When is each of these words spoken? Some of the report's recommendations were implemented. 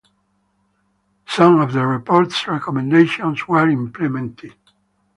Some 1.27 1.61
of 1.61 1.73
the 1.73 1.85
report's 1.85 2.47
recommendations 2.47 3.47
were 3.47 3.69
implemented. 3.69 4.55